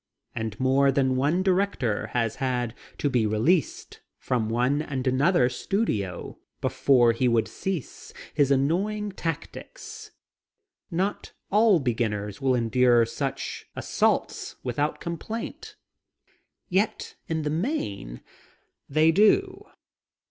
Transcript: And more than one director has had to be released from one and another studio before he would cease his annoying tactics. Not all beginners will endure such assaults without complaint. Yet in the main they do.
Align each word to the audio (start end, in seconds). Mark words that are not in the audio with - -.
And 0.33 0.59
more 0.59 0.91
than 0.91 1.15
one 1.15 1.43
director 1.43 2.07
has 2.07 2.37
had 2.37 2.73
to 2.97 3.07
be 3.07 3.27
released 3.27 4.01
from 4.17 4.49
one 4.49 4.81
and 4.81 5.05
another 5.05 5.47
studio 5.47 6.39
before 6.59 7.11
he 7.11 7.27
would 7.27 7.47
cease 7.47 8.11
his 8.33 8.49
annoying 8.49 9.11
tactics. 9.11 10.09
Not 10.89 11.33
all 11.51 11.79
beginners 11.79 12.41
will 12.41 12.55
endure 12.55 13.05
such 13.05 13.67
assaults 13.75 14.55
without 14.63 14.99
complaint. 14.99 15.75
Yet 16.67 17.13
in 17.27 17.43
the 17.43 17.51
main 17.51 18.23
they 18.89 19.11
do. 19.11 19.67